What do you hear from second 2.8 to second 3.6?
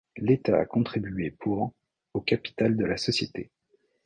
la société.